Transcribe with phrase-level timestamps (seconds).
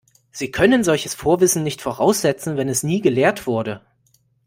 [0.31, 3.85] Sie können solches Vorwissen nicht voraussetzen, wenn es nie gelehrt wurde.